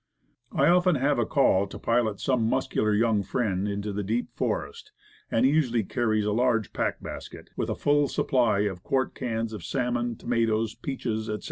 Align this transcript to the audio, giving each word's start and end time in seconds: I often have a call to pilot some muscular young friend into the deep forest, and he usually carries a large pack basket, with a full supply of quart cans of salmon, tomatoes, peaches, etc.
I 0.51 0.67
often 0.67 0.95
have 0.95 1.19
a 1.19 1.27
call 1.27 1.67
to 1.67 1.77
pilot 1.77 2.19
some 2.19 2.49
muscular 2.49 2.95
young 2.95 3.21
friend 3.21 3.67
into 3.67 3.93
the 3.93 4.01
deep 4.01 4.35
forest, 4.35 4.91
and 5.29 5.45
he 5.45 5.51
usually 5.51 5.83
carries 5.83 6.25
a 6.25 6.31
large 6.31 6.73
pack 6.73 7.03
basket, 7.03 7.51
with 7.55 7.69
a 7.69 7.75
full 7.75 8.07
supply 8.07 8.61
of 8.61 8.81
quart 8.81 9.13
cans 9.13 9.53
of 9.53 9.63
salmon, 9.63 10.15
tomatoes, 10.15 10.73
peaches, 10.73 11.29
etc. 11.29 11.39